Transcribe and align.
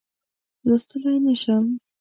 لوستلای 0.67 1.17
نه 1.25 1.33
شم. 1.41 1.65